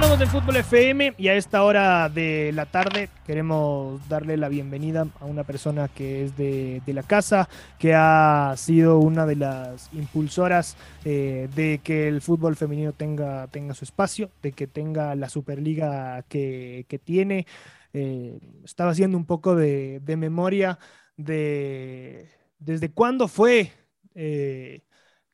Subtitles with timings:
[0.00, 5.06] Continuamos del Fútbol FM y a esta hora de la tarde queremos darle la bienvenida
[5.20, 10.78] a una persona que es de, la casa, que ha sido una de las impulsoras
[11.04, 16.24] eh, de que el fútbol femenino tenga, tenga su espacio, de que tenga la Superliga
[16.30, 17.46] que, tiene.
[17.92, 20.78] Eh, estaba haciendo un poco de, memoria
[21.18, 22.26] de
[22.58, 23.70] desde cuándo fue
[24.14, 24.80] eh,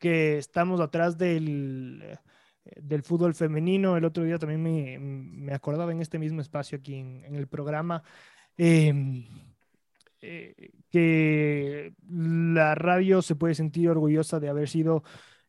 [0.00, 2.18] que estamos atrás del
[2.80, 3.96] del fútbol femenino.
[3.96, 4.62] El otro día también
[5.44, 8.02] me, acordaba en este mismo espacio aquí en, el programa
[8.56, 9.26] em,
[10.22, 15.02] eh, que la radio se puede sentir orgullosa de haber sido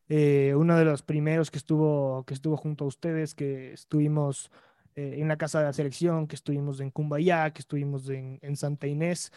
[0.08, 4.50] eh, uno de los primeros que estuvo, que estuvo junto a ustedes, que estuvimos
[4.94, 8.86] eh, en la casa de la selección, que estuvimos en Cumbayá, que estuvimos en, Santa
[8.86, 9.32] Inés,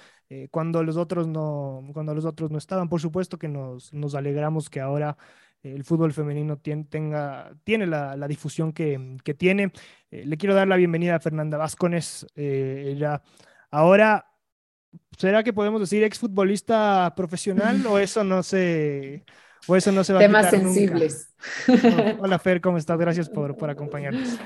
[0.49, 2.87] cuando los otros no, cuando los otros no estaban.
[2.89, 5.17] Por supuesto que nos, nos alegramos que ahora
[5.63, 9.71] el fútbol femenino tiene, tenga, tiene la, difusión que, tiene.
[10.09, 12.25] Eh, le quiero dar la bienvenida a Fernanda Vázquez.
[12.35, 13.21] Eh, ella
[13.69, 14.25] ahora,
[15.17, 19.23] ¿será que podemos decir exfutbolista profesional o eso no se,
[19.67, 21.33] o eso no se va a Temas sensibles.
[22.19, 22.97] hola Fer, ¿cómo estás?
[22.97, 24.37] Gracias por, por acompañarnos.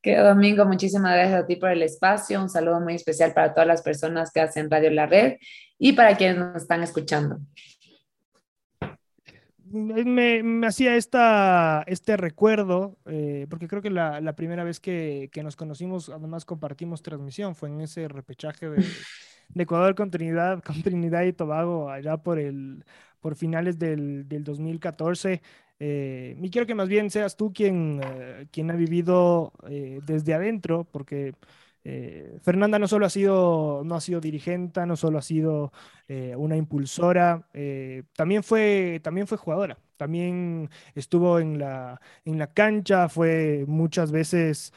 [0.00, 2.42] Que Domingo, muchísimas gracias a ti por el espacio.
[2.42, 5.36] Un saludo muy especial para todas las personas que hacen Radio La Red
[5.78, 7.38] y para quienes nos están escuchando
[9.72, 15.42] me, hacía esta, este recuerdo, eh, porque creo que la, la primera vez que, que,
[15.42, 18.76] nos conocimos, además compartimos transmisión, fue en ese repechaje de,
[19.48, 22.84] de, Ecuador con Trinidad, con Trinidad y Tobago, allá por, el,
[23.20, 25.42] por finales del, del 2014.
[25.84, 30.32] Eh, y quiero que más bien seas tú quien, eh, quien ha vivido eh, desde
[30.32, 31.34] adentro, porque
[31.84, 35.72] eh, Fernanda no solo ha sido, no ha sido dirigente, no solo ha sido
[36.08, 42.52] eh, una impulsora, eh, también, fue, también fue jugadora, también estuvo en la, en la
[42.52, 44.72] cancha, fue muchas veces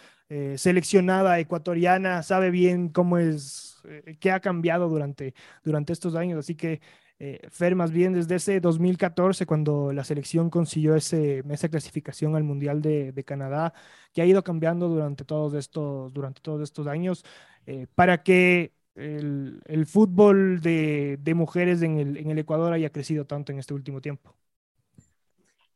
[0.55, 3.79] seleccionada ecuatoriana, sabe bien cómo es,
[4.19, 6.81] qué ha cambiado durante, durante estos años, así que
[7.17, 12.43] eh, Fer, más bien desde ese 2014, cuando la selección consiguió ese, esa clasificación al
[12.43, 13.73] Mundial de, Canadá,
[14.13, 17.23] que ha ido cambiando durante todos estos, durante todos estos años,
[17.65, 23.73] eh, para que el, fútbol de, mujeres en el, Ecuador haya crecido tanto en este
[23.73, 24.35] último tiempo.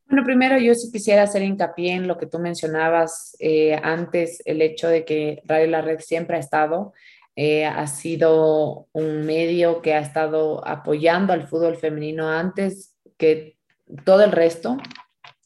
[0.08, 4.62] Bueno, primero yo sí quisiera hacer hincapié en lo que tú mencionabas eh, antes, el
[4.62, 6.94] hecho de que Radio La Red siempre ha estado
[7.42, 13.56] eh, ha sido un medio que ha estado apoyando al fútbol femenino antes que
[14.04, 14.76] todo el resto.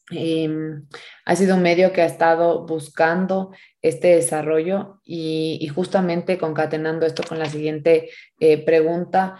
[0.09, 0.87] Em,
[1.23, 3.51] ha sido un medio que ha estado buscando
[3.83, 8.09] este desarrollo y, justamente concatenando esto con la siguiente
[8.39, 9.35] eh, pregunta,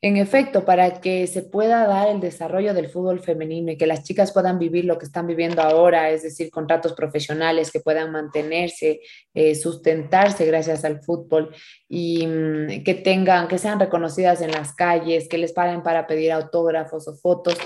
[0.00, 4.04] en efecto, para que se pueda dar el desarrollo del fútbol femenino y que las
[4.04, 9.00] chicas puedan vivir lo que están viviendo ahora, es decir, contratos profesionales que puedan mantenerse,
[9.34, 11.52] eh, sustentarse gracias al fútbol
[11.88, 16.30] y mm, que tengan, que sean reconocidas en las calles, que les paguen para pedir
[16.30, 17.56] autógrafos o fotos.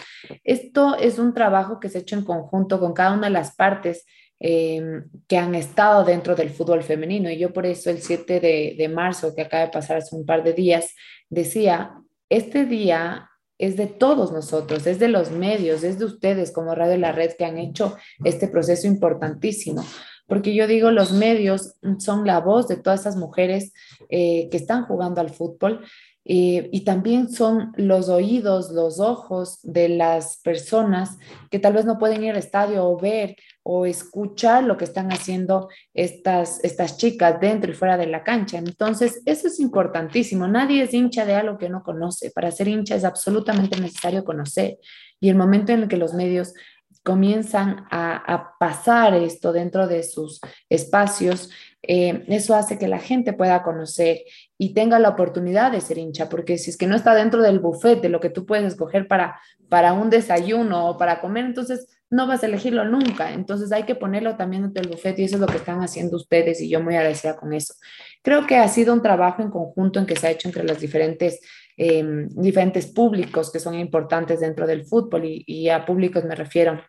[0.42, 3.54] Esto es un trabajo que se ha hecho en conjunto con cada una de las
[3.54, 4.06] partes
[4.40, 7.30] em, que han estado dentro del fútbol femenino.
[7.30, 10.24] Y yo por eso el 7 de, de marzo, que acaba de pasar hace un
[10.24, 10.94] par de días,
[11.28, 12.01] decía,
[12.36, 16.96] este día es de todos nosotros, es de los medios, es de ustedes como Radio
[16.96, 19.84] La Red que han hecho este proceso importantísimo.
[20.26, 23.72] Porque yo digo, los medios son la voz de todas esas mujeres
[24.08, 25.84] eh, que están jugando al fútbol
[26.24, 31.18] eh, y también son los oídos, los ojos de las personas
[31.50, 35.12] que tal vez no pueden ir al estadio o ver o escuchar lo que están
[35.12, 38.58] haciendo estas, estas chicas dentro y fuera de la cancha.
[38.58, 40.48] Entonces, eso es importantísimo.
[40.48, 42.30] Nadie es hincha de algo que no conoce.
[42.30, 44.78] Para ser hincha es absolutamente necesario conocer.
[45.20, 46.54] Y el momento en el que los medios
[47.02, 51.50] comienzan a, pasar esto dentro de sus espacios,
[51.82, 54.20] eh, eso hace que la gente pueda conocer
[54.56, 57.58] y tenga la oportunidad de ser hincha, porque si es que no está dentro del
[57.58, 61.88] buffet de lo que tú puedes escoger para, para un desayuno o para comer, entonces
[62.12, 63.32] no vas a elegirlo nunca.
[63.32, 66.18] Entonces hay que ponerlo también dentro del buffet y eso es lo que están haciendo
[66.18, 67.74] ustedes y yo muy agradecida con eso.
[68.22, 70.78] Creo que ha sido un trabajo en conjunto en que se ha hecho entre los
[70.78, 71.40] diferentes,
[71.78, 76.82] em, diferentes públicos que son importantes dentro del fútbol y a públicos me refiero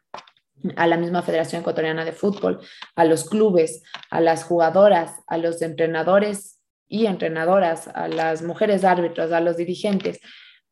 [0.75, 2.59] a la misma Federación Ecuatoriana de Fútbol,
[2.95, 9.31] a los clubes, a las jugadoras, a los entrenadores y entrenadoras, a las mujeres árbitros,
[9.31, 10.19] a los dirigentes,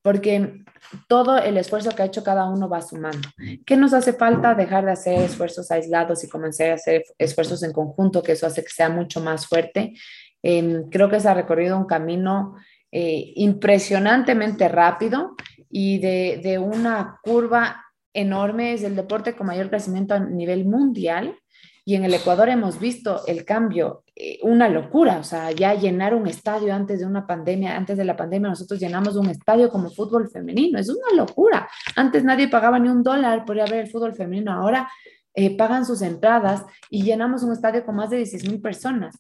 [0.02, 0.64] porque
[1.08, 3.30] todo el esfuerzo que ha hecho cada uno va sumando.
[3.66, 4.56] ¿Qué nos hace falta?
[4.56, 8.64] Dejar de hacer esfuerzos aislados y comenzar a hacer esfuerzos en conjunto, que eso hace
[8.64, 9.94] que sea mucho más fuerte.
[10.42, 12.56] Em, creo que se ha recorrido un camino
[12.92, 15.36] eh, impresionantemente rápido
[15.70, 21.41] y de, de una curva enorme, es el deporte con mayor crecimiento a nivel mundial
[21.84, 26.14] Y en el Ecuador hemos visto el cambio, eh, una locura, o sea, ya llenar
[26.14, 29.90] un estadio antes de una pandemia, antes de la pandemia nosotros llenamos un estadio como
[29.90, 31.68] fútbol femenino, es una locura.
[31.96, 34.92] Antes nadie pagaba ni un dólar por ir a ver el fútbol femenino, ahora
[35.34, 39.18] eh, pagan sus entradas y llenamos un estadio con más de 16 mil personas.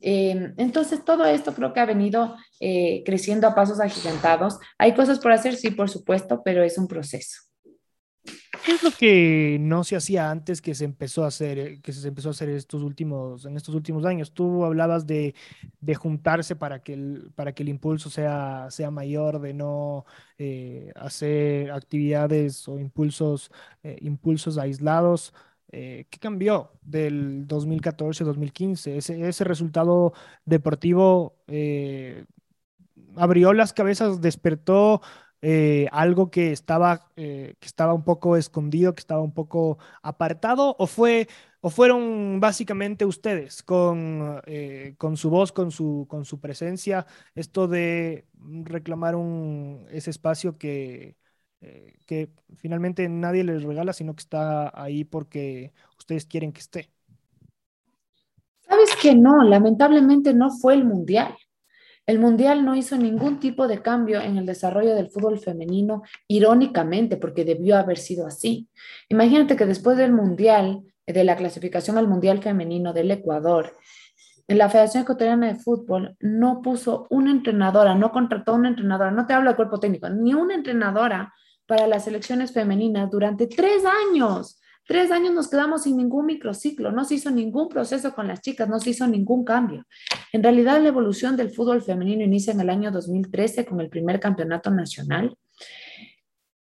[0.00, 2.36] Eh, entonces, todo esto creo que ha venido
[3.04, 4.58] creciendo a pasos agigantados.
[4.78, 7.51] Hay cosas por hacer, sí, por supuesto, pero es un proceso.
[8.64, 11.92] ¿Qué es lo que no se hacía antes que se empezó a hacer, eh, que
[11.92, 14.32] se empezó a hacer estos últimos, en estos últimos años?
[14.32, 15.34] Tú hablabas de,
[15.96, 20.04] juntarse para que el, para que el impulso sea, sea mayor, de no
[20.38, 23.50] eh, hacer actividades o impulsos,
[23.82, 25.34] eh, impulsos aislados.
[25.70, 28.96] ¿Qué cambió del 2014-2015?
[28.96, 30.12] Ese, ese resultado
[30.44, 31.36] deportivo
[33.16, 35.00] abrió las cabezas, despertó
[35.42, 40.76] eh, algo que estaba, eh, que estaba un poco escondido, que estaba un poco apartado,
[40.78, 41.28] o, fue,
[41.60, 47.68] o fueron básicamente ustedes con, eh, con su voz, con su, con su presencia, esto
[47.68, 48.26] de
[48.64, 51.16] reclamar un, ese espacio que,
[52.06, 56.90] que finalmente nadie les regala, sino que está ahí porque ustedes quieren que esté.
[58.60, 61.34] Sabes que no, lamentablemente no fue el mundial.
[62.06, 67.16] El Mundial no hizo ningún tipo de cambio en el desarrollo del fútbol femenino, irónicamente,
[67.16, 68.68] porque debió haber sido así.
[69.08, 73.76] Imagínate que después del Mundial, de la clasificación al Mundial femenino del Ecuador,
[74.48, 79.34] la Federación Ecuatoriana de Fútbol no puso una entrenadora, no contrató una entrenadora, no te
[79.34, 81.32] hablo de cuerpo técnico, ni una entrenadora
[81.66, 84.60] para las selecciones femeninas durante tres años.
[84.92, 88.68] Tres años nos quedamos sin ningún microciclo, no se hizo ningún proceso con las chicas,
[88.68, 89.86] no se hizo ningún cambio.
[90.34, 94.20] En realidad, la evolución del fútbol femenino inicia en el año 2013 con el primer
[94.20, 95.34] campeonato nacional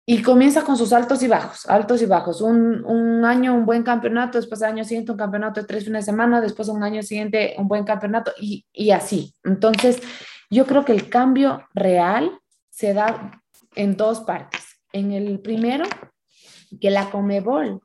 [0.04, 2.42] y comienza con sus altos y bajos, altos y bajos.
[2.42, 6.12] Un, año un buen campeonato, después al año siguiente un campeonato de tres fines de
[6.12, 9.34] semana, después un año siguiente un buen campeonato y, y así.
[9.44, 9.98] Entonces,
[10.50, 12.38] yo creo que el cambio real
[12.68, 13.42] se da
[13.76, 14.60] en dos partes.
[14.92, 15.86] En el primero,
[16.78, 17.80] que la Comebol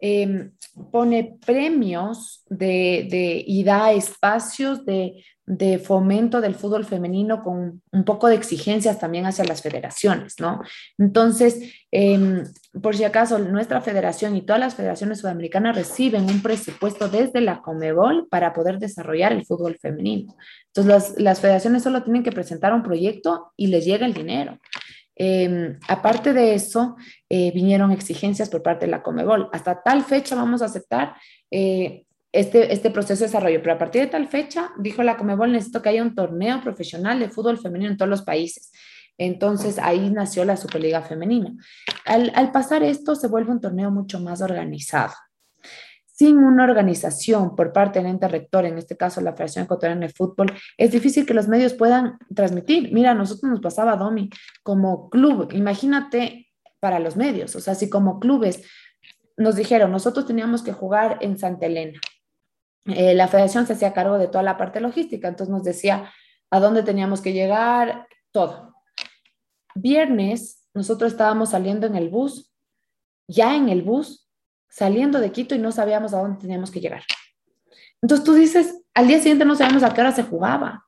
[0.00, 0.52] Em,
[0.92, 5.24] pone premios de, y da espacios de,
[5.82, 10.60] fomento del fútbol femenino con un poco de exigencias también hacia las federaciones, ¿no?
[10.98, 12.44] Entonces, em,
[12.80, 17.62] por si acaso, nuestra federación y todas las federaciones sudamericanas reciben un presupuesto desde la
[17.62, 20.36] Comebol para poder desarrollar el fútbol femenino.
[20.66, 24.58] Entonces, las, las federaciones solo tienen que presentar un proyecto y les llega el dinero.
[25.20, 26.96] Em, aparte de eso,
[27.28, 29.48] eh, vinieron exigencias por parte de la Comebol.
[29.52, 31.16] Hasta tal fecha vamos a aceptar
[31.50, 35.50] eh, este, este proceso de desarrollo, pero a partir de tal fecha, dijo la Comebol,
[35.50, 38.70] necesito que haya un torneo profesional de fútbol femenino en todos los países.
[39.18, 41.52] Entonces ahí nació la Superliga Femenina.
[42.04, 45.14] Al, al pasar esto, se vuelve un torneo mucho más organizado
[46.18, 50.12] sin una organización por parte del ente rector, en este caso la Federación Ecuatoriana de
[50.12, 52.92] Fútbol, es difícil que los medios puedan transmitir.
[52.92, 54.28] Mira, nosotros nos pasaba, Domi,
[54.64, 56.48] como club, imagínate
[56.80, 58.64] para los medios, o sea, si como clubes
[59.36, 62.00] nos dijeron, nosotros teníamos que jugar en Santa Elena,
[62.86, 66.10] eh, la federación se hacía cargo de toda la parte logística, entonces nos decía
[66.50, 68.74] a dónde teníamos que llegar, todo.
[69.76, 72.52] Viernes, nosotros estábamos saliendo en el bus,
[73.28, 74.27] ya en el bus
[74.68, 77.02] saliendo de Quito y no sabíamos a dónde teníamos que llegar.
[78.02, 80.84] Entonces tú dices, al día siguiente no sabemos a qué hora se jugaba.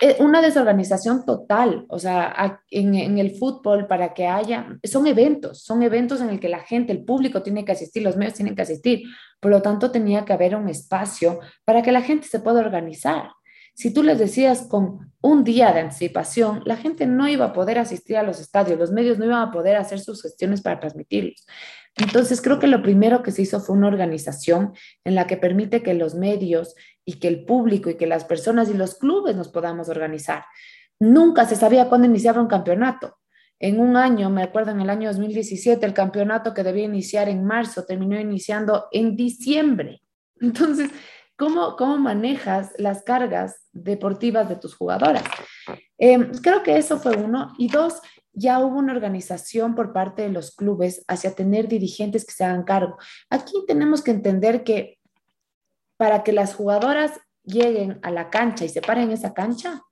[0.00, 5.82] Eh, una desorganización total, o sea, en, el fútbol para que haya, son eventos, son
[5.82, 8.62] eventos en el que la gente, el público tiene que asistir, los medios tienen que
[8.62, 9.02] asistir,
[9.38, 13.30] por lo tanto tenía que haber un espacio para que la gente se pueda organizar.
[13.74, 17.78] Si tú les decías con un día de anticipación, la gente no iba a poder
[17.78, 21.46] asistir a los estadios, los medios no iban a poder hacer sus gestiones para transmitirlos.
[21.96, 24.72] Entonces, creo que lo primero que se hizo fue una organización
[25.04, 26.74] en la que permite que los medios
[27.04, 30.44] y que el público y que las personas y los clubes nos podamos organizar.
[30.98, 33.18] Nunca se sabía cuándo iniciaba un campeonato.
[33.58, 37.44] En un año, me acuerdo en el año 2017, el campeonato que debía iniciar en
[37.44, 40.02] marzo terminó iniciando en diciembre.
[40.40, 40.90] Entonces,
[41.42, 45.24] ¿cómo, cómo manejas las cargas deportivas de tus jugadoras?
[45.98, 47.52] Eh, creo que eso fue uno.
[47.58, 48.00] Y dos,
[48.32, 52.62] ya hubo una organización por parte de los clubes hacia tener dirigentes que se hagan
[52.62, 52.96] cargo.
[53.28, 55.00] Aquí tenemos que entender que
[55.96, 57.10] para que las jugadoras
[57.42, 59.82] lleguen a la cancha y se paren en esa cancha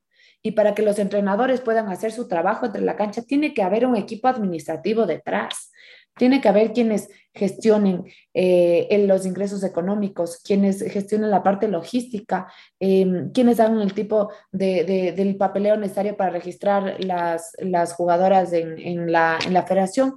[0.43, 3.87] y para que los entrenadores puedan hacer su trabajo entre la cancha, tiene que haber
[3.87, 5.73] un equipo administrativo detrás.
[6.21, 12.47] Tiene que haber quienes gestionen eh, los ingresos económicos, quienes gestionen la parte logística,
[12.79, 19.11] em, quienes hagan el tipo de, del papeleo necesario para registrar las, las jugadoras en,
[19.11, 20.17] la, federación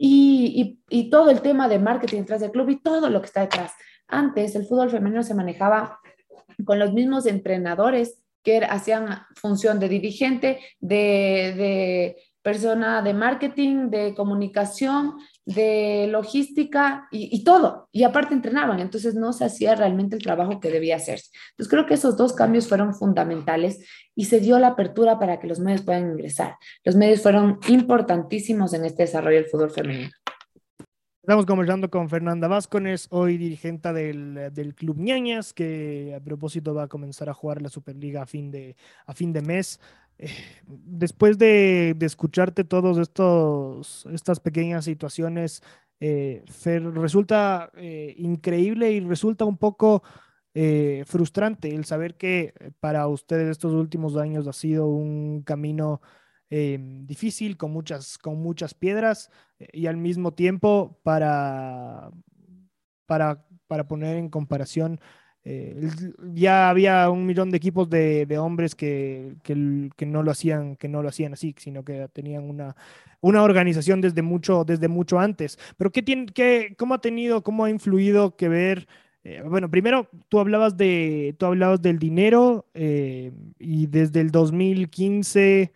[0.00, 3.42] y, y, todo el tema de marketing detrás del club y todo lo que está
[3.42, 3.72] detrás.
[4.08, 6.00] Antes el fútbol femenino se manejaba
[6.64, 14.14] con los mismos entrenadores que hacían función de dirigente, de, de persona de marketing, de
[14.14, 17.88] comunicación, de logística y, todo.
[17.92, 21.30] Y aparte entrenaban, entonces no se hacía realmente el trabajo que debía hacerse.
[21.50, 23.84] Entonces creo que esos dos cambios fueron fundamentales
[24.14, 26.56] y se dio la apertura para que los medios puedan ingresar.
[26.84, 30.10] Los medios fueron importantísimos en este desarrollo del fútbol femenino.
[31.22, 36.82] Estamos conversando con Fernanda Vázquez, hoy dirigente del, del, Club Ñañas, que a propósito va
[36.82, 38.74] a comenzar a jugar la Superliga a fin de,
[39.06, 39.78] a fin de mes.
[40.66, 45.62] Después de, de, escucharte todas estas pequeñas situaciones,
[46.04, 46.42] eh,
[46.94, 50.02] resulta eh, increíble y resulta un poco
[50.52, 56.00] eh, frustrante el saber que para ustedes estos últimos años ha sido un camino
[56.50, 59.30] difícil, con muchas, con muchas piedras
[59.72, 62.10] y al mismo tiempo para,
[63.06, 65.00] para, para poner en comparación
[65.44, 65.90] eh,
[66.34, 70.88] ya había un millón de equipos de, hombres que, que, que, no lo hacían, que
[70.88, 72.76] no lo hacían así, sino que tenían una,
[73.20, 75.58] una organización desde mucho, desde mucho antes.
[75.76, 78.86] Pero ¿qué tiene, qué, ¿cómo ha tenido, cómo ha influido que ver?
[79.24, 85.72] Eh, bueno, primero tú hablabas, de, tú hablabas del dinero eh, y desde el 2015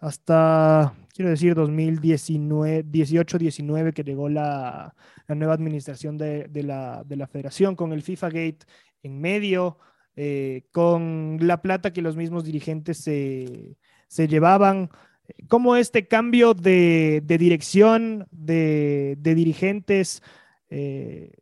[0.00, 4.94] hasta, quiero decir, 2019, 18-19 que llegó la,
[5.28, 8.58] nueva administración de, la, de, la, federación con el FIFA Gate
[9.02, 9.78] en medio,
[10.16, 13.76] eh, con la plata que los mismos dirigentes se,
[14.28, 14.90] llevaban.
[15.48, 20.22] ¿Cómo este cambio de, de dirección de, dirigentes
[20.68, 21.32] eh,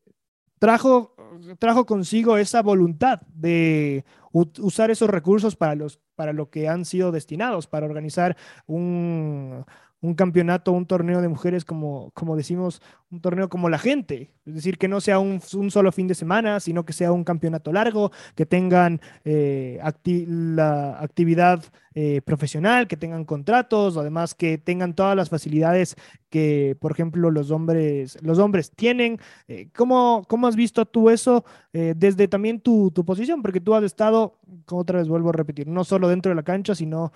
[0.58, 1.14] trajo,
[1.58, 7.12] trajo consigo esa voluntad de usar esos recursos para, los, para lo que han sido
[7.12, 9.64] destinados, para organizar un,
[10.00, 12.80] un campeonato, un torneo de mujeres, como, como decimos,
[13.10, 14.30] un torneo como la gente.
[14.46, 17.72] Es decir, que no sea un, solo fin de semana, sino que sea un campeonato
[17.72, 19.80] largo, que tengan eh,
[20.26, 21.64] la actividad
[21.94, 25.96] eh, profesional, que tengan contratos, además que tengan todas las facilidades
[26.30, 29.18] que, por ejemplo, los hombres, los hombres tienen.
[29.48, 33.42] Eh, ¿cómo, ¿cómo, has visto tú eso desde también tu, tu, posición?
[33.42, 34.38] Porque tú has estado,
[34.70, 37.12] otra vez vuelvo a repetir, no solo dentro de la cancha, sino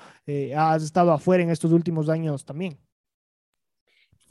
[0.57, 2.74] has estado afuera en estos últimos años también.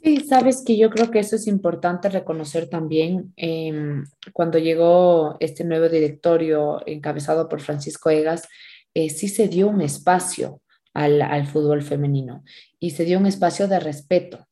[0.04, 5.64] Sí, sabes que yo creo que eso es importante reconocer también em, cuando llegó este
[5.64, 8.46] nuevo directorio encabezado por Francisco Egas,
[8.92, 10.60] eh, sí se dio un espacio
[10.92, 12.44] al, fútbol femenino
[12.78, 14.46] y se dio un espacio de respeto.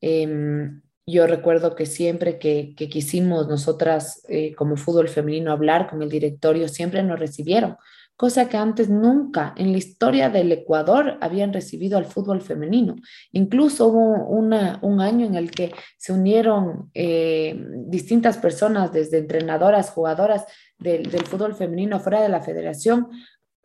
[0.00, 6.10] Em, yo recuerdo que siempre que, quisimos nosotras eh, como fútbol femenino hablar con el
[6.10, 7.76] directorio, siempre nos recibieron
[8.16, 12.96] cosa que antes nunca en la historia del Ecuador habían recibido al fútbol femenino.
[13.32, 20.46] Incluso hubo un año en el que se unieron eh, distintas personas, desde entrenadoras, jugadoras
[20.78, 23.08] del, fútbol femenino fuera de la federación,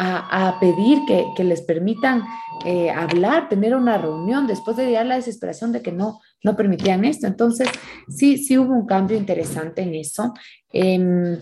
[0.03, 2.23] a, pedir que, les permitan
[2.65, 7.05] eh, hablar, tener una reunión, después de ya la desesperación de que no, no permitían
[7.05, 7.27] esto.
[7.27, 7.69] Entonces,
[8.09, 10.33] sí, sí hubo un cambio interesante en eso.
[10.73, 11.37] Em,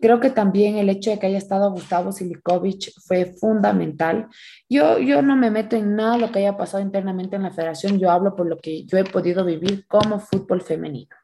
[0.00, 4.28] creo que también el hecho de que haya estado Gustavo Silikovic fue fundamental.
[4.68, 7.98] Yo, yo no me meto en nada lo que haya pasado internamente en la federación,
[7.98, 11.16] yo hablo por lo que yo he podido vivir como fútbol femenino.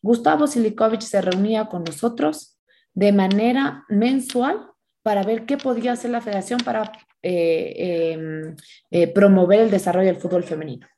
[0.00, 2.56] Gustavo Silikovic se reunía con nosotros
[2.94, 4.70] de manera mensual
[5.06, 6.90] para ver qué podía hacer la federación para
[7.22, 8.56] eh, em,
[8.90, 10.88] eh, promover el desarrollo del fútbol femenino.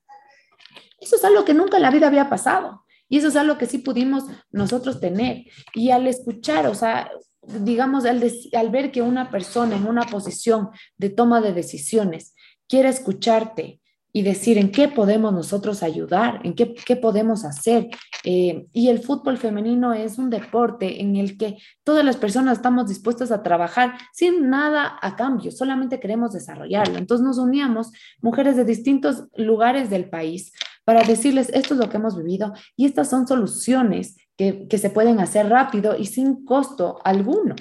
[0.98, 2.86] Eso es algo que nunca en la vida había pasado.
[3.10, 5.44] Y eso es algo que sí pudimos nosotros tener.
[5.74, 7.10] Y al escuchar, o sea,
[7.42, 8.24] digamos, al,
[8.54, 12.34] al ver que una persona en una posición de toma de decisiones
[12.66, 17.88] quiere escucharte, y decir en qué podemos nosotros ayudar, en qué, qué podemos hacer.
[18.24, 22.88] Eh, y el fútbol femenino es un deporte en el que todas las personas estamos
[22.88, 26.98] dispuestas a trabajar sin nada a cambio, solamente queremos desarrollarlo.
[26.98, 30.52] Entonces nos uníamos mujeres de distintos lugares del país
[30.84, 34.88] para decirles esto es lo que hemos vivido y estas son soluciones que, que se
[34.88, 37.54] pueden hacer rápido y sin costo alguno.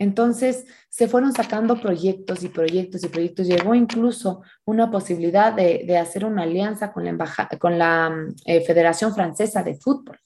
[0.00, 3.46] Entonces se fueron sacando proyectos y proyectos y proyectos.
[3.46, 8.10] Llegó incluso una posibilidad de, hacer una alianza con la, con la
[8.46, 10.18] eh, Federación Francesa de Fútbol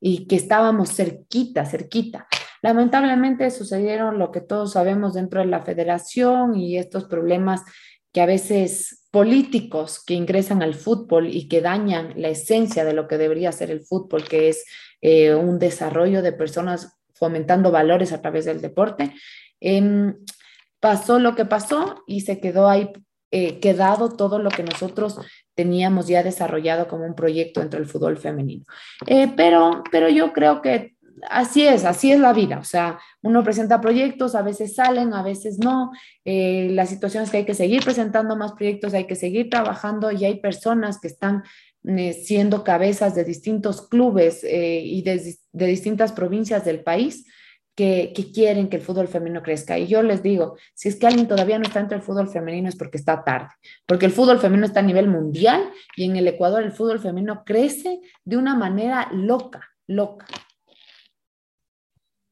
[0.00, 2.28] y que estábamos cerquita, cerquita.
[2.62, 7.62] Lamentablemente sucedieron lo que todos sabemos dentro de la federación y estos problemas
[8.12, 13.08] que a veces políticos que ingresan al fútbol y que dañan la esencia de lo
[13.08, 14.64] que debería ser el fútbol, que es
[15.00, 19.14] eh, un desarrollo de personas fomentando valores a través del deporte.
[19.60, 20.16] Em,
[20.80, 22.90] pasó lo que pasó y se quedó ahí
[23.30, 25.20] eh, quedado todo lo que nosotros
[25.54, 28.64] teníamos ya desarrollado como un proyecto dentro del fútbol femenino.
[29.06, 30.96] Eh, pero, pero yo creo que
[31.28, 32.58] así es, así es la vida.
[32.58, 35.92] O sea, uno presenta proyectos, a veces salen, a veces no.
[36.24, 40.10] Eh, la situación es que hay que seguir presentando más proyectos, hay que seguir trabajando
[40.10, 41.44] y hay personas que están
[41.82, 47.26] siendo cabezas de distintos clubes eh, y de, de, distintas provincias del país
[47.74, 49.78] que, que, quieren que el fútbol femenino crezca.
[49.78, 52.68] Y yo les digo, si es que alguien todavía no está entre el fútbol femenino
[52.68, 53.48] es porque está tarde,
[53.86, 57.44] porque el fútbol femenino está a nivel mundial y en el Ecuador el fútbol femenino
[57.44, 60.26] crece de una manera loca, loca.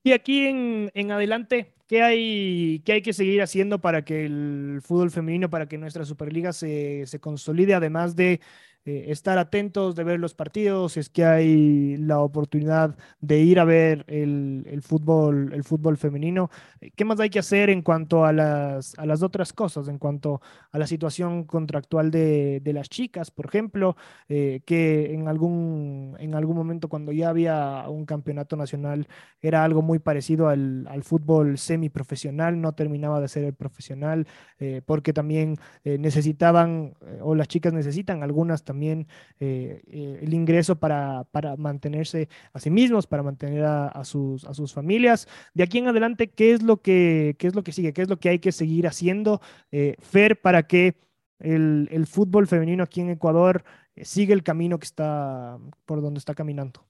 [0.04, 4.80] Y aquí en, en adelante, ¿qué hay, ¿qué hay que seguir haciendo para que el
[4.82, 8.40] fútbol femenino, para que nuestra Superliga se, se consolide, además de
[8.88, 13.60] eh, estar atentos de ver los partidos, si es que hay la oportunidad de ir
[13.60, 16.48] a ver el, el, fútbol, el fútbol femenino.
[16.96, 20.40] ¿Qué más hay que hacer en cuanto a las, a las otras cosas, en cuanto
[20.72, 23.94] a la situación contractual de, de las chicas, por ejemplo,
[24.30, 29.06] eh, que en algún, en algún momento cuando ya había un campeonato nacional
[29.42, 34.26] era algo muy parecido al, al fútbol semiprofesional, no terminaba de ser el profesional,
[34.60, 39.08] eh, porque también necesitaban, o las chicas necesitan algunas también también
[39.40, 44.44] eh, eh, el ingreso para, para, mantenerse a sí mismos, para mantener a, a, sus,
[44.44, 45.26] a sus familias.
[45.52, 47.92] De aquí en adelante, ¿qué es lo que, qué es lo que sigue?
[47.92, 49.40] ¿Qué es lo que hay que seguir haciendo,
[49.72, 50.94] eh, Fer, para que
[51.40, 53.64] el, el, fútbol femenino aquí en Ecuador
[53.96, 56.86] eh, siga el camino que está, por donde está caminando?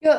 [0.00, 0.12] Yo,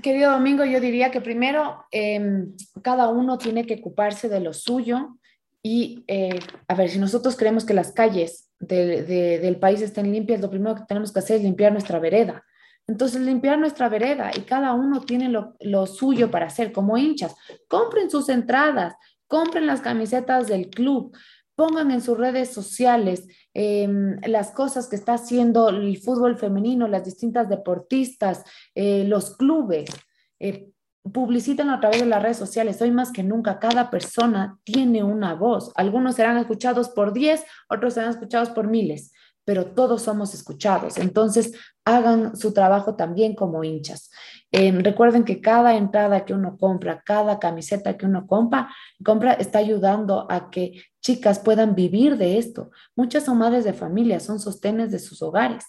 [0.00, 2.46] querido Domingo, yo diría que primero eh,
[2.82, 5.16] cada uno tiene que ocuparse de lo suyo
[5.62, 6.38] y, eh,
[6.68, 10.50] a ver, si nosotros creemos que las calles de, de, del país estén limpias, lo
[10.50, 12.44] primero que tenemos que hacer es limpiar nuestra vereda.
[12.86, 17.34] Entonces, limpiar nuestra vereda y cada uno tiene lo, lo, suyo para hacer como hinchas.
[17.68, 18.94] Compren sus entradas,
[19.26, 21.16] compren las camisetas del club,
[21.54, 23.88] pongan en sus redes sociales eh,
[24.26, 29.90] las cosas que está haciendo el fútbol femenino, las distintas deportistas, eh, los clubes.
[30.38, 30.70] Eh,
[31.02, 32.80] publicitan a través de las redes sociales.
[32.82, 35.72] Hoy más que nunca, cada persona tiene una voz.
[35.74, 39.12] Algunos serán escuchados por 10, otros serán escuchados por miles,
[39.44, 40.98] pero todos somos escuchados.
[40.98, 41.52] Entonces,
[41.84, 44.10] hagan su trabajo también como hinchas.
[44.52, 48.68] Eh, recuerden que cada entrada que uno compra, cada camiseta que uno compra,
[49.04, 52.70] compra está ayudando a que chicas puedan vivir de esto.
[52.94, 55.64] Muchas son madres de familia, son sostenes de sus hogares.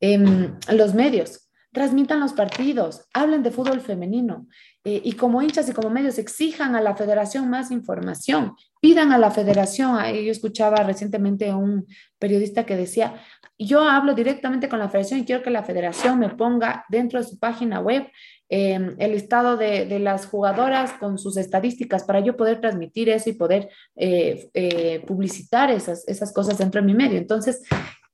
[0.00, 4.46] Eh, los medios, transmitan los partidos, hablen de fútbol femenino
[4.84, 9.18] eh, y como hinchas y como medios exijan a la federación más información, pidan a
[9.18, 11.86] la federación, yo escuchaba recientemente un
[12.18, 13.14] periodista que decía,
[13.58, 17.26] yo hablo directamente con la federación y quiero que la federación me ponga dentro de
[17.26, 18.06] su página web
[18.52, 23.30] eh, el estado de, de, las jugadoras con sus estadísticas para yo poder transmitir eso
[23.30, 27.16] y poder eh, eh, publicitar esas, esas cosas dentro de mi medio.
[27.16, 27.62] Entonces,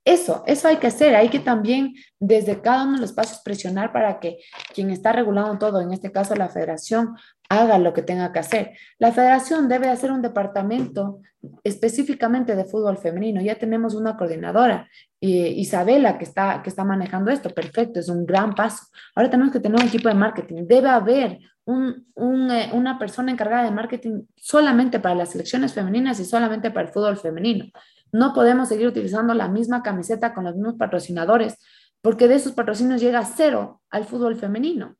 [0.06, 3.92] eso, eso hay que hacer, hay que también desde cada uno de los pasos presionar
[3.92, 4.38] para que
[4.72, 7.16] quien está regulando todo, en este caso la federación,
[7.48, 8.72] haga lo que tenga que hacer.
[8.98, 11.20] La federación debe hacer un departamento
[11.62, 13.40] específicamente de fútbol femenino.
[13.40, 14.88] Ya tenemos una coordinadora,
[15.20, 17.50] Isabela, que está, que está manejando esto.
[17.50, 18.86] Perfecto, es un gran paso.
[19.14, 20.66] Ahora tenemos que tener un equipo de marketing.
[20.66, 22.06] Debe haber un,
[22.50, 26.92] eh, una persona encargada de marketing solamente para las selecciones femeninas y solamente para el
[26.92, 27.66] fútbol femenino.
[28.12, 31.58] No podemos seguir utilizando la misma camiseta con los mismos patrocinadores,
[32.00, 34.96] porque de esos patrocinios llega cero al fútbol femenino.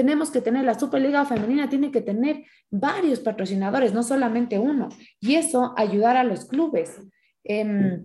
[0.00, 4.88] Tenemos que tener, la Superliga Femenina tiene que tener varios patrocinadores, no solamente uno,
[5.20, 7.02] y eso ayudar a los clubes.
[7.44, 8.00] Eh,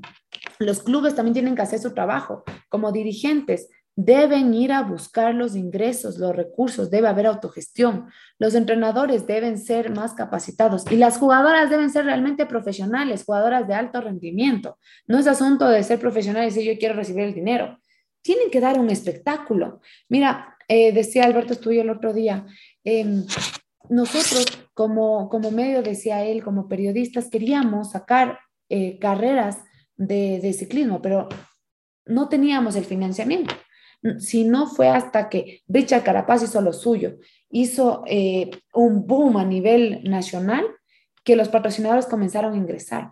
[0.60, 5.56] los clubes también tienen que hacer su trabajo como dirigentes deben ir a buscar los
[5.56, 8.08] ingresos, los recursos, debe haber autogestión.
[8.40, 13.74] Los entrenadores deben ser más capacitados y las jugadoras deben ser realmente profesionales, jugadoras de
[13.74, 14.78] alto rendimiento.
[15.08, 17.80] No es asunto de ser profesional y yo quiero recibir el dinero.
[18.22, 19.80] Tienen que dar un espectáculo.
[20.10, 22.46] Mira, eh, decía Alberto Estudio el otro día,
[22.84, 23.24] eh,
[23.90, 29.60] nosotros como, como medio, decía él, como periodistas, queríamos sacar eh, carreras
[29.96, 31.30] de, de ciclismo, pero
[32.06, 33.54] no teníamos el financiamiento
[34.20, 37.18] si no fue hasta que Richard Carapaz hizo lo suyo,
[37.50, 40.66] hizo eh, un boom a nivel nacional,
[41.24, 43.12] que los patrocinadores comenzaron a ingresar.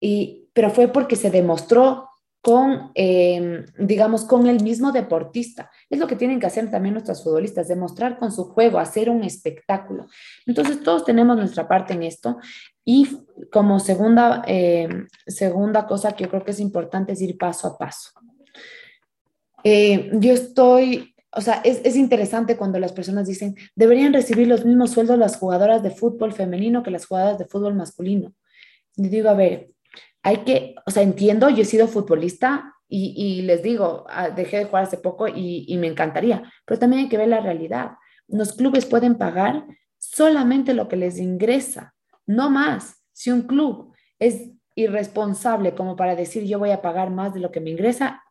[0.00, 2.08] Y, pero fue porque se demostró
[2.44, 5.70] con, eh, digamos, con el mismo deportista.
[5.88, 9.24] Es lo que tienen que hacer también nuestros futbolistas, demostrar con su juego, hacer un
[9.24, 10.08] espectáculo.
[10.44, 12.36] Entonces, todos tenemos nuestra parte en esto.
[12.84, 13.08] Y
[13.50, 14.86] como segunda, eh,
[15.26, 18.10] segunda cosa que yo creo que es importante es ir paso a paso.
[19.64, 24.66] Eh, yo estoy, o sea, es, es, interesante cuando las personas dicen, deberían recibir los
[24.66, 28.34] mismos sueldos las jugadoras de fútbol femenino que las jugadoras de fútbol masculino.
[28.96, 29.73] Y digo, a ver,
[30.22, 34.64] hay que, o sea, entiendo, yo he sido futbolista y, les digo, ah, dejé de
[34.66, 37.92] jugar hace poco y, y me encantaría, pero también hay que ver la realidad.
[38.28, 39.66] Los clubes pueden pagar
[39.98, 41.94] solamente lo que les ingresa,
[42.26, 43.02] no más.
[43.12, 47.50] Si un club es irresponsable como para decir yo voy a pagar más de lo
[47.50, 48.22] que me ingresa,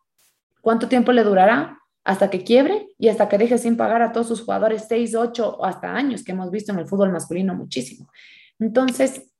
[0.61, 1.79] ¿cuánto tiempo le durará?
[2.05, 5.57] Hasta que quiebre y hasta que deje sin pagar a todos sus jugadores seis, ocho
[5.57, 8.09] o hasta años que hemos visto en el fútbol masculino muchísimo.
[8.59, 9.32] Entonces,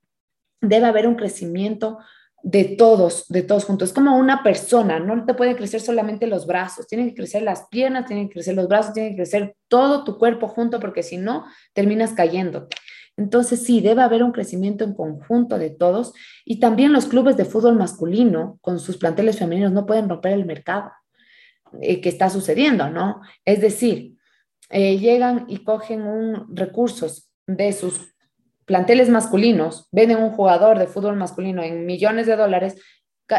[0.64, 2.00] debe haber un crecimiento
[2.42, 3.90] de todos, de todos juntos.
[3.90, 7.68] Es como una persona, no te pueden crecer solamente los brazos, tienen que crecer las
[7.68, 11.18] piernas, tienen que crecer los brazos, tienen que crecer todo tu cuerpo junto, porque si
[11.18, 12.76] no, terminas cayéndote.
[13.16, 16.14] Entonces, sí, debe haber un crecimiento en conjunto de todos
[16.46, 20.46] y también los clubes de fútbol masculino con sus planteles femeninos no pueden romper el
[20.46, 20.92] mercado
[21.82, 23.22] eh, que está sucediendo, ¿no?
[23.46, 24.18] Es decir,
[24.70, 26.04] eh, llegan y cogen
[26.56, 28.13] recursos de sus
[28.66, 32.76] planteles masculinos, venden un jugador de fútbol masculino en millones de dólares,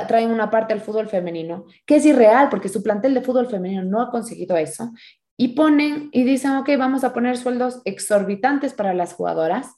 [0.09, 3.85] traen una parte al fútbol femenino, que es irreal porque su plantel de fútbol femenino
[3.85, 4.93] no ha conseguido eso,
[5.37, 9.77] y ponen y dicen, ok, vamos a poner sueldos exorbitantes para las jugadoras,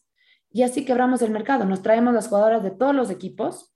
[0.50, 3.74] y así quebramos el mercado, nos traemos las jugadoras de todos los equipos.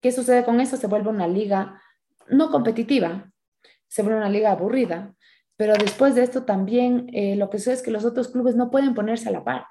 [0.00, 0.76] ¿Qué sucede con eso?
[0.76, 1.80] Se vuelve una liga
[2.28, 3.30] no competitiva,
[3.88, 5.14] se vuelve una liga aburrida,
[5.56, 8.70] pero después de esto también eh, lo que sucede es que los otros clubes no
[8.70, 9.66] pueden ponerse a la par.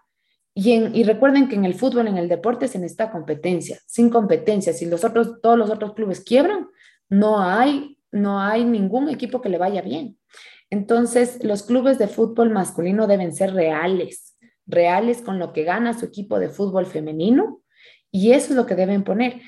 [0.54, 3.80] Y, recuerden que en el fútbol, en el deporte, se necesita competencia.
[3.86, 6.68] Sin competencia, si los otros, todos los otros clubes quiebran,
[7.10, 10.18] no hay, no hay ningún equipo que le vaya bien.
[10.70, 16.06] Entonces, los clubes de fútbol masculino deben ser reales, reales con lo que gana su
[16.06, 17.62] equipo de fútbol femenino,
[18.12, 19.42] y eso es lo que deben poner.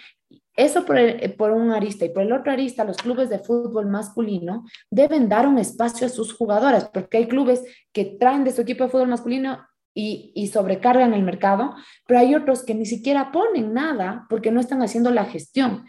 [0.55, 0.97] Eso por,
[1.35, 5.47] por, un arista y por el otro arista, los clubes de fútbol masculino deben dar
[5.47, 9.09] un espacio a sus jugadoras, porque hay clubes que traen de su equipo de fútbol
[9.09, 11.75] masculino y, sobrecargan el mercado,
[12.07, 15.85] pero hay otros que ni siquiera ponen nada porque no están haciendo la gestión.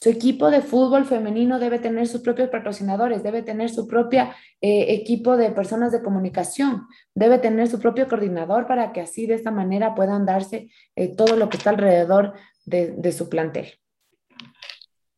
[0.00, 4.28] Su equipo de fútbol femenino debe tener sus propios patrocinadores, debe tener su propio
[4.60, 9.34] eh, equipo de personas de comunicación, debe tener su propio coordinador para que así de
[9.34, 13.72] esta manera puedan darse eh, todo lo que está alrededor de, su plantel.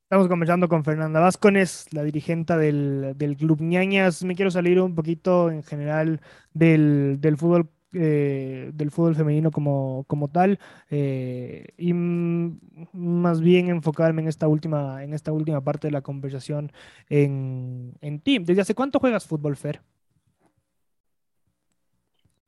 [0.04, 4.24] Estamos conversando con Fernanda Vázquez, la dirigente del, del, Club Ñañas.
[4.24, 6.20] Me quiero salir un poquito en general
[6.54, 14.22] del, del fútbol eh, del fútbol femenino como, como tal eh, y más bien enfocarme
[14.22, 16.70] en esta última, en esta última parte de la conversación
[17.08, 18.38] en, en ti.
[18.38, 19.80] ¿Desde hace cuánto juegas fútbol, Fer?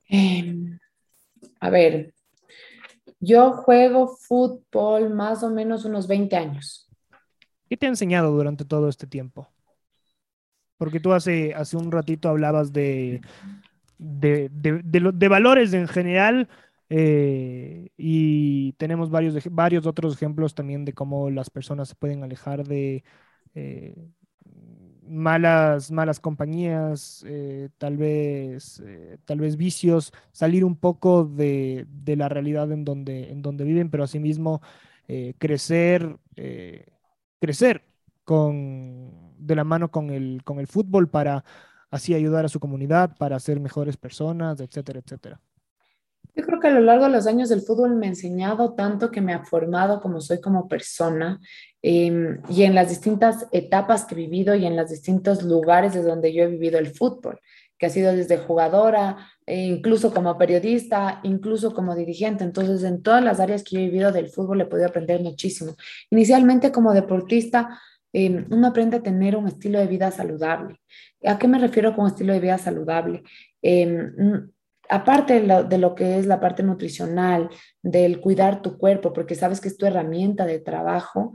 [0.09, 0.78] Em,
[1.59, 2.14] a ver,
[3.18, 6.88] yo juego fútbol más o menos unos 20 años.
[7.68, 9.48] ¿Qué te ha enseñado durante todo este tiempo?
[10.76, 13.22] Porque tú hace, hace un ratito hablabas de,
[14.03, 16.49] de, de, valores en general.
[16.88, 22.67] Eh, y tenemos varios, varios otros ejemplos también de cómo las personas se pueden alejar
[22.67, 23.03] de
[23.55, 23.97] eh,
[25.07, 28.83] malas, malas compañías, eh, tal, vez,
[29.25, 33.91] tal vez vicios, salir un poco de, de, la realidad en donde, en donde viven,
[33.91, 34.61] pero asimismo
[35.38, 36.17] crecer,
[37.38, 37.85] crecer
[38.25, 41.45] con, de la mano con el, con el fútbol para
[41.92, 45.40] así ayudar a su comunidad para ser mejores personas, etcétera, etcétera.
[46.35, 49.11] Yo creo que a lo largo de los años el fútbol me ha enseñado tanto
[49.11, 51.38] que me ha formado como soy como persona
[51.83, 56.02] em, y en las distintas etapas que he vivido y en los distintos lugares de
[56.02, 57.38] donde yo he vivido el fútbol,
[57.76, 62.44] que ha sido desde jugadora, e incluso como periodista, incluso como dirigente.
[62.44, 65.74] Entonces, en todas las áreas que he vivido del fútbol he podido aprender muchísimo.
[66.11, 67.78] Inicialmente como deportista,
[68.12, 70.77] em, uno aprende a tener un estilo de vida saludable.
[71.25, 73.22] ¿A qué me refiero con estilo de vida saludable?
[73.62, 74.51] Em,
[74.88, 77.48] aparte de lo, que es la parte nutricional,
[77.83, 81.33] del cuidar tu cuerpo, porque sabes que es tu herramienta de trabajo,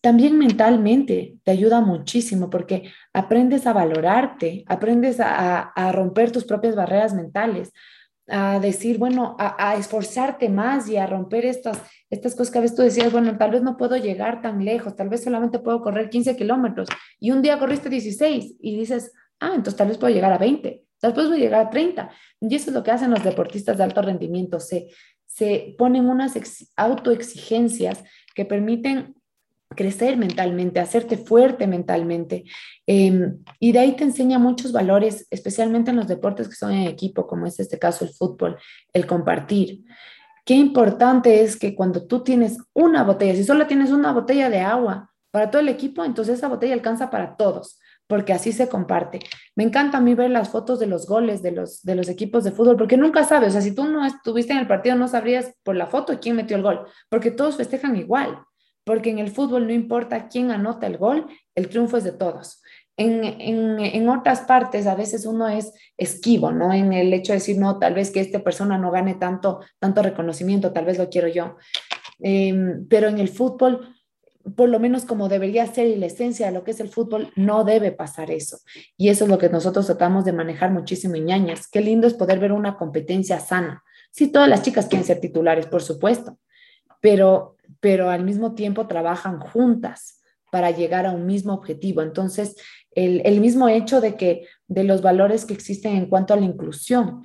[0.00, 7.12] también mentalmente te ayuda muchísimo porque aprendes a valorarte, aprendes a, romper tus propias barreras
[7.12, 7.72] mentales,
[8.28, 12.76] a decir, bueno, a, esforzarte más y a romper estas, estas cosas que a veces
[12.76, 16.10] tú decías, bueno, tal vez no puedo llegar tan lejos, tal vez solamente puedo correr
[16.10, 20.32] 15 kilómetros y un día corriste 16 y dices, ah, entonces tal vez puedo llegar
[20.32, 22.10] a 20, tal vez puedo llegar a 30.
[22.40, 24.88] Y eso es lo que hacen los deportistas de alto rendimiento, se,
[25.26, 26.38] se ponen unas
[26.76, 28.04] autoexigencias
[28.34, 29.14] que permiten
[29.74, 32.44] crecer mentalmente, hacerte fuerte mentalmente.
[32.86, 36.88] Em, y de ahí te enseña muchos valores, especialmente en los deportes que son en
[36.88, 38.58] equipo, como es este caso el fútbol,
[38.92, 39.84] el compartir.
[40.44, 44.60] Qué importante es que cuando tú tienes una botella, si solo tienes una botella de
[44.60, 47.78] agua para todo el equipo, entonces esa botella alcanza para todos
[48.10, 49.20] porque así se comparte.
[49.54, 52.42] Me encanta a mí ver las fotos de los goles de los, de los equipos
[52.42, 55.06] de fútbol, porque nunca sabes, o sea, si tú no estuviste en el partido, no
[55.06, 58.42] sabrías por la foto quién metió el gol, porque todos festejan igual,
[58.84, 62.62] porque en el fútbol no importa quién anota el gol, el triunfo es de todos.
[62.96, 66.70] En, en, otras partes a veces uno es esquivo, ¿no?
[66.72, 70.02] En el hecho de decir, no, tal vez que esta persona no gane tanto, tanto
[70.02, 71.56] reconocimiento, tal vez lo quiero yo.
[72.18, 73.96] Em, pero en el fútbol,
[74.54, 77.32] por lo menos como debería ser y la esencia de lo que es el fútbol,
[77.36, 78.58] no debe pasar eso.
[78.98, 81.68] Y eso es lo que nosotros tratamos de manejar muchísimo en ñañas.
[81.68, 83.82] Qué lindo es poder ver una competencia sana.
[84.10, 86.38] Sí, todas las chicas quieren ser titulares, por supuesto,
[87.00, 92.02] pero, pero al mismo tiempo trabajan juntas para llegar a un mismo objetivo.
[92.02, 92.56] Entonces,
[92.92, 96.44] el, el, mismo hecho de que de los valores que existen en cuanto a la
[96.44, 97.22] inclusión.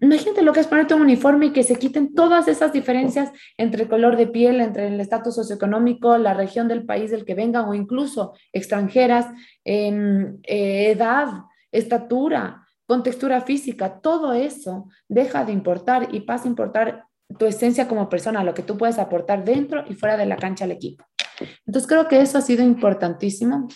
[0.00, 3.82] Imagínate lo que es ponerte un uniforme y que se quiten todas esas diferencias entre
[3.82, 7.64] el color de piel, entre el estatus socioeconómico, la región del país del que vengan
[7.64, 9.26] o incluso extranjeras,
[9.64, 11.28] eh, edad,
[11.72, 17.04] estatura, contextura física, todo eso deja de importar y pasa a importar
[17.36, 20.64] tu esencia como persona, lo que tú puedes aportar dentro y fuera de la cancha
[20.64, 21.04] al equipo.
[21.66, 23.68] Entonces creo que eso ha sido importantísimo.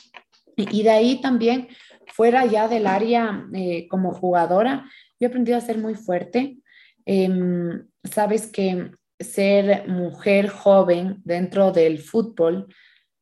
[0.57, 1.69] Y de ahí también,
[2.07, 4.85] fuera ya del área eh, como jugadora,
[5.19, 6.59] yo he aprendido a ser muy fuerte.
[7.05, 12.67] Em, sabes que ser mujer joven dentro del fútbol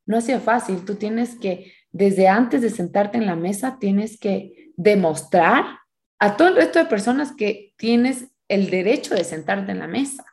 [0.06, 0.84] no ha sido fácil.
[0.84, 5.64] Tú tienes que, desde antes de sentarte en la mesa, tienes que demostrar
[6.18, 10.24] a todo el resto de personas que tienes el derecho de sentarte en la mesa.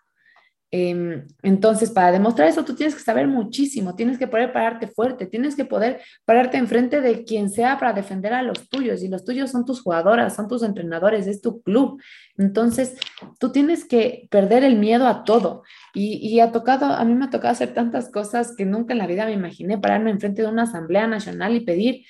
[0.69, 5.25] Em, entonces, para demostrar eso, tú tienes que saber muchísimo, tienes que poder pararte fuerte,
[5.25, 9.01] tienes que poder pararte enfrente de quien sea para defender a los tuyos.
[9.01, 12.01] Y los tuyos son tus jugadoras, son tus entrenadores, es tu club.
[12.37, 12.97] Entonces,
[13.39, 15.63] tú tienes que perder el miedo a todo.
[15.93, 18.99] Y, y ha tocado, a mí me ha tocado hacer tantas cosas que nunca en
[18.99, 22.05] la vida me imaginé pararme enfrente de una asamblea nacional y pedir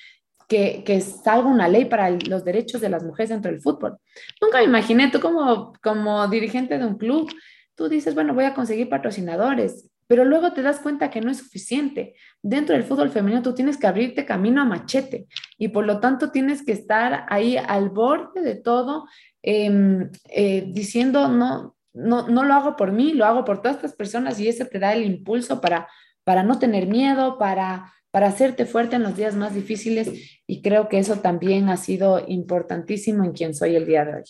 [0.48, 3.98] que, salga una ley para los derechos de las mujeres dentro del fútbol.
[4.42, 7.30] Nunca me imaginé, tú como, como dirigente de un club,
[7.76, 11.38] tú dices, bueno, voy a conseguir patrocinadores, pero luego te das cuenta que no es
[11.38, 12.16] suficiente.
[12.42, 16.32] Dentro del fútbol femenino tú tienes que abrirte camino a machete y por lo tanto
[16.32, 19.06] tienes que estar ahí al borde de todo,
[19.44, 23.94] em, eh, diciendo, no, no, no lo hago por mí, lo hago por todas estas
[23.94, 25.90] personas y eso te da el impulso para,
[26.24, 30.90] para no tener miedo, para, para hacerte fuerte en los días más difíciles y creo
[30.90, 34.24] que eso también ha sido importantísimo en quien soy el día de hoy.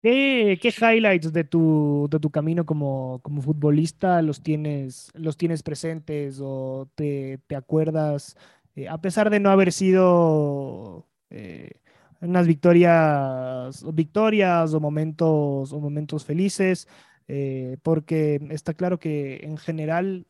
[0.00, 6.38] ¿Qué, highlights de tu, de tu camino como, como, futbolista los tienes, los tienes presentes
[6.40, 8.36] o te, te acuerdas,
[8.76, 11.72] eh, a pesar de no haber sido eh,
[12.20, 16.86] unas victorias, victorias o momentos, o momentos felices?
[17.26, 20.24] Eh, porque está claro que en general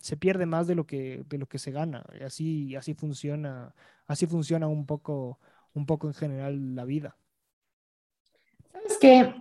[0.00, 2.04] se pierde más de lo que, de lo que se gana.
[2.24, 3.74] Así, así funciona,
[4.06, 5.38] así funciona un poco,
[5.74, 7.16] un poco en general la vida.
[8.86, 9.34] Es que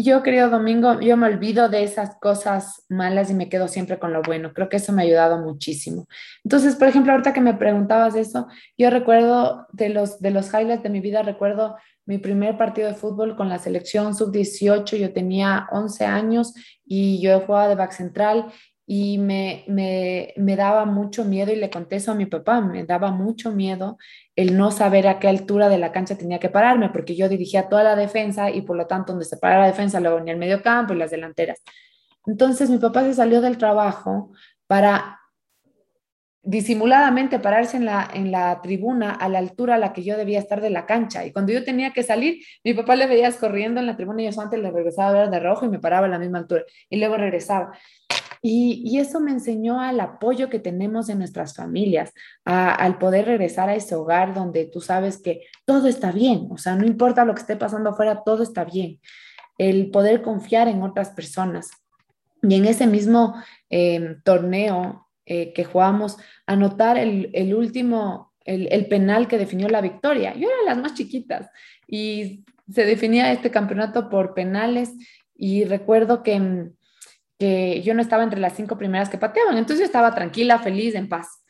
[0.00, 4.12] yo creo, Domingo, yo me olvido de esas cosas malas y me quedo siempre con
[4.12, 4.52] lo bueno.
[4.54, 6.06] Creo que eso me ha ayudado muchísimo.
[6.44, 10.84] Entonces, por ejemplo, ahorita que me preguntabas eso, yo recuerdo de los, de los highlights
[10.84, 11.76] de mi vida, recuerdo
[12.06, 14.96] mi primer partido de fútbol con la selección sub-18.
[14.96, 16.54] Yo tenía 11 años
[16.84, 18.52] y yo jugaba de back central
[18.90, 22.84] y me, me, me, daba mucho miedo y le conté eso a mi papá, me
[22.84, 23.98] daba mucho miedo
[24.34, 27.68] el no saber a qué altura de la cancha tenía que pararme, porque yo dirigía
[27.68, 30.38] toda la defensa y por lo tanto donde se para la defensa luego venía el
[30.38, 31.62] medio campo y las delanteras.
[32.24, 34.32] Entonces mi papá se salió del trabajo
[34.66, 35.20] para
[36.42, 40.38] disimuladamente pararse en la, en la tribuna a la altura a la que yo debía
[40.38, 41.26] estar de la cancha.
[41.26, 44.30] Y cuando yo tenía que salir, mi papá le veía corriendo en la tribuna y
[44.30, 46.64] yo antes le regresaba a ver de rojo y me paraba a la misma altura.
[46.88, 47.72] Y luego regresaba.
[48.42, 52.12] Y, eso me enseñó al apoyo que tenemos en nuestras familias,
[52.44, 56.76] al poder regresar a ese hogar donde tú sabes que todo está bien, o sea,
[56.76, 59.00] no importa lo que esté pasando afuera, todo está bien.
[59.58, 61.70] El poder confiar en otras personas.
[62.42, 63.34] Y en ese mismo
[63.68, 70.34] em, torneo eh, que jugamos, anotar el, último, el, el penal que definió la victoria.
[70.34, 71.50] Yo era las más chiquitas
[71.88, 74.92] y se definía este campeonato por penales
[75.34, 76.72] y recuerdo que em,
[77.38, 80.94] que yo no estaba entre las cinco primeras que pateaban, entonces yo estaba tranquila, feliz,
[80.94, 81.44] en paz.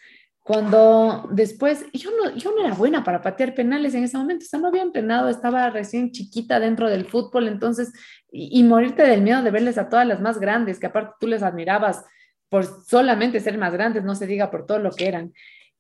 [0.49, 4.49] Cuando después, yo no, yo no era buena para patear penales en ese momento, o
[4.49, 7.93] sea, no había entrenado, estaba recién chiquita dentro del fútbol, entonces,
[8.31, 11.43] y, morirte del miedo de verles a todas las más grandes, que aparte tú les
[11.43, 12.05] admirabas
[12.49, 15.35] por solamente ser más grandes, no se diga por todo lo que eran.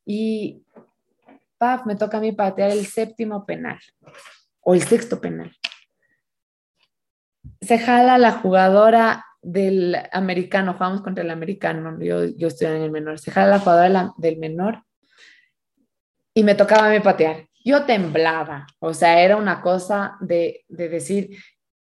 [0.04, 0.62] Y,
[1.56, 3.78] paf, me toca a mí patear el séptimo penal,
[4.60, 5.50] o el sexto penal.
[7.62, 12.90] Se jala la jugadora del americano, jugamos contra el americano, yo, yo estoy en el
[12.90, 14.82] menor, se jala la jugadora del menor
[16.34, 17.46] y me tocaba a mí patear.
[17.64, 21.36] Yo temblaba, o sea, era una cosa de, de decir,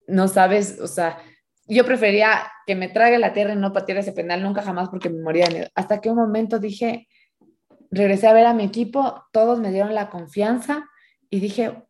[0.06, 1.18] no sabes, o sea,
[1.66, 5.08] yo prefería que me trague la tierra y no patear ese penal nunca jamás porque
[5.08, 5.68] me moría de miedo.
[5.74, 7.06] Hasta que un momento dije,
[7.90, 10.88] regresé a ver a mi equipo, todos me dieron la confianza
[11.30, 11.84] y dije,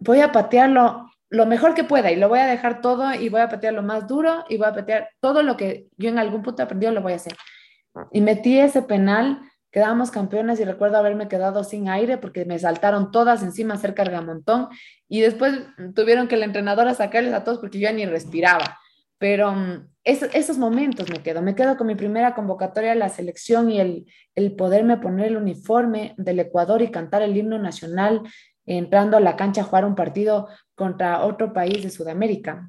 [0.00, 3.40] voy a patearlo lo mejor que pueda y lo voy a dejar todo y voy
[3.40, 6.42] a patear lo más duro y voy a patear todo lo que yo en algún
[6.42, 7.34] punto he aprendido, lo voy a hacer.
[8.12, 9.40] Y metí ese penal,
[9.70, 14.26] quedamos campeones y recuerdo haberme quedado sin aire porque me saltaron todas encima cerca del
[14.26, 14.68] montón
[15.08, 15.54] y después
[15.94, 18.78] tuvieron que el entrenador a sacarles a todos porque yo ya ni respiraba.
[19.16, 23.70] Pero mm, esos momentos me quedo, me quedo con mi primera convocatoria a la selección
[23.70, 28.20] y el, el poderme poner el uniforme del Ecuador y cantar el himno nacional
[28.66, 30.48] entrando a la cancha a jugar un partido
[30.82, 32.68] contra otro país de Sudamérica.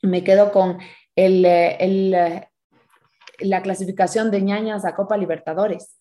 [0.00, 0.78] Me quedo con
[1.16, 2.12] el, el,
[3.40, 5.98] la clasificación de ñañas a Copa Libertadores,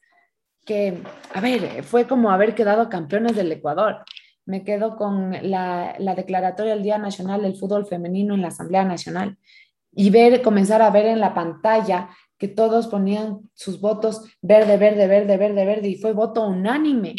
[0.68, 1.02] que,
[1.34, 4.04] a ver, fue como haber quedado campeones del Ecuador.
[4.46, 8.84] Me quedo con la, la declaratoria del Día Nacional del Fútbol Femenino en la Asamblea
[8.84, 9.40] Nacional
[9.92, 15.08] y ver, comenzar a ver en la pantalla que todos ponían sus votos verde, verde,
[15.08, 17.16] verde, verde, verde, y fue voto unánime.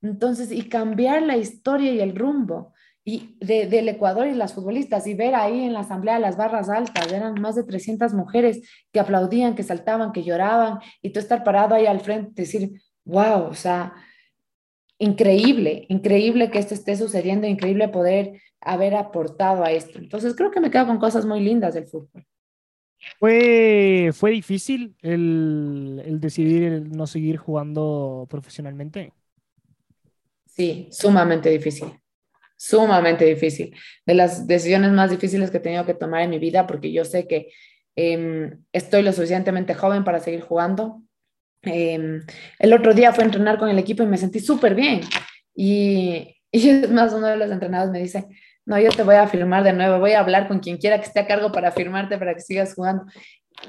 [0.00, 2.73] Entonces, y cambiar la historia y el rumbo
[3.04, 7.12] y del Ecuador y las futbolistas, y ver ahí en la asamblea las barras altas,
[7.12, 8.62] eran más de 300 mujeres
[8.92, 13.44] que aplaudían, que saltaban, que lloraban, y tú estar parado ahí al frente, decir, wow,
[13.44, 13.92] o sea,
[14.98, 19.98] increíble, increíble que esto esté sucediendo, increíble poder haber aportado a esto.
[19.98, 22.26] Entonces creo que me quedo con cosas muy lindas del fútbol.
[23.18, 29.12] ¿Fue, fue difícil el, el decidir el no seguir jugando profesionalmente?
[30.46, 31.92] Sí, sumamente difícil,
[32.56, 33.76] sumamente difícil.
[34.06, 37.04] De las decisiones más difíciles que he tenido que tomar en mi vida, porque yo
[37.04, 37.52] sé que
[37.96, 41.02] em, estoy lo suficientemente joven para seguir jugando.
[41.62, 42.22] Em,
[42.58, 45.00] el otro día fue a entrenar con el equipo y me sentí súper bien.
[45.54, 48.26] Y, y es más, uno de los entrenados me dice,
[48.66, 51.06] no, yo te voy a firmar de nuevo, voy a hablar con quien quiera que
[51.06, 53.04] esté a cargo para firmarte para que sigas jugando.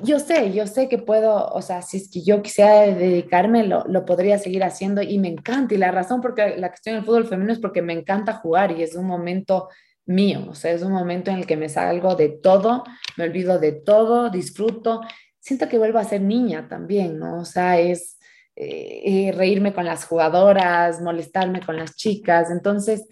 [0.03, 3.84] Yo sé, yo sé que puedo, o sea, si es que yo quisiera dedicarme, lo,
[3.86, 5.73] lo podría seguir haciendo y me encanta.
[5.73, 8.84] Y la razón por la que estoy fútbol femenino es porque me encanta jugar y
[8.84, 9.69] es un momento
[10.05, 12.84] mío, o sea, es un momento en el que me salgo de todo,
[13.17, 15.01] me olvido de todo, disfruto,
[15.39, 17.41] siento que vuelvo a ser niña también, ¿no?
[17.41, 18.19] O sea, es
[18.55, 23.08] eh, eh, reírme con las jugadoras, molestarme con las chicas, entonces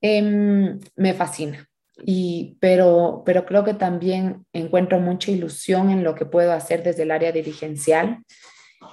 [0.00, 1.69] Em, me fascina.
[2.04, 7.02] Y, pero, pero creo que también encuentro mucha ilusión en lo que puedo hacer desde
[7.02, 8.24] el área dirigencial.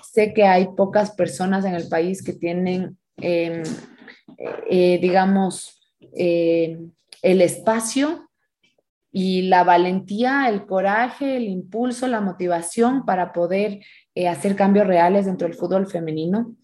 [0.03, 3.63] Sé que hay pocas personas en el país que tienen, em,
[4.69, 5.79] eh, digamos,
[6.15, 6.79] eh,
[7.21, 8.29] el espacio
[9.11, 13.79] y la valentía, el coraje, el impulso, la motivación para poder
[14.15, 16.55] eh, hacer cambios reales dentro del fútbol femenino.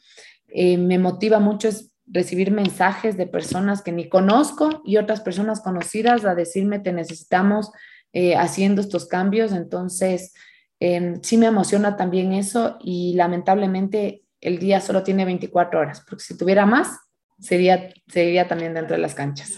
[0.55, 1.67] me motiva mucho
[2.13, 7.71] recibir mensajes de personas que ni conozco y otras personas conocidas a decirme te necesitamos
[8.13, 9.51] eh, haciendo estos cambios.
[9.51, 10.33] Entonces,
[10.79, 16.23] em, sí me emociona también eso y lamentablemente el día solo tiene 24 horas, porque
[16.23, 16.99] si tuviera más,
[17.39, 19.57] sería, sería también dentro de las canchas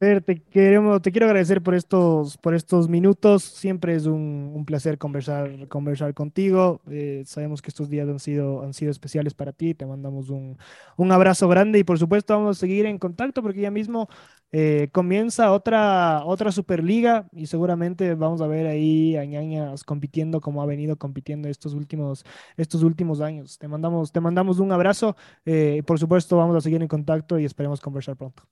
[0.00, 3.42] te, queremos, te quiero agradecer por estos, por estos minutos.
[3.44, 6.80] Siempre es un, un placer conversar, conversar contigo.
[6.90, 9.74] Eh, sabemos que estos días han sido, han sido especiales para ti.
[9.74, 10.56] Te mandamos un,
[10.96, 14.08] un abrazo grande y por supuesto vamos a seguir en contacto porque ya mismo
[14.52, 20.62] eh, comienza otra, otra Superliga y seguramente vamos a ver ahí a Ñañas compitiendo como
[20.62, 22.24] ha venido compitiendo estos últimos,
[22.56, 23.58] estos últimos años.
[23.58, 25.14] Te mandamos, te mandamos un abrazo.
[25.44, 28.42] Eh, por supuesto vamos a seguir en contacto y esperemos conversar pronto.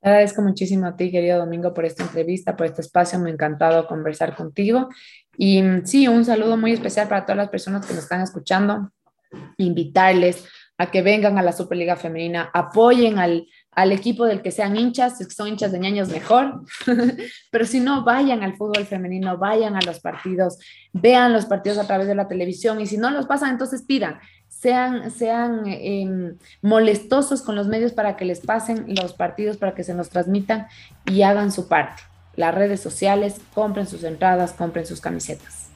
[0.00, 3.18] Agradezco muchísimo a ti, querido Domingo, por esta entrevista, por este espacio.
[3.18, 4.88] Me ha encantado conversar contigo.
[5.36, 8.90] Y mm, sí, un saludo muy especial para todas las personas que nos están escuchando.
[9.56, 10.46] Invitarles
[10.78, 15.18] a que vengan a la Superliga Femenina, apoyen al, al equipo del que sean hinchas,
[15.18, 16.62] si son hinchas de ñaños mejor,
[17.50, 20.58] pero si no, vayan al fútbol femenino, vayan a los partidos,
[20.92, 24.20] vean los partidos a través de la televisión y si no los pasan, entonces pidan
[24.60, 29.84] sean, sean em, molestosos con los medios para que les pasen los partidos, para que
[29.84, 30.66] se nos transmitan
[31.06, 32.02] y hagan su parte.
[32.36, 35.68] Las redes sociales, compren sus entradas, compren sus camisetas.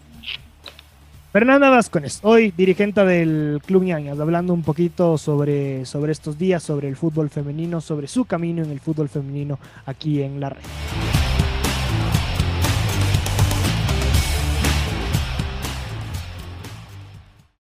[1.32, 6.88] Fernanda Vázquez, hoy dirigente del Club Ñañas, hablando un poquito sobre, sobre estos días, sobre
[6.88, 11.21] el fútbol femenino, sobre su camino en el fútbol femenino aquí en la red.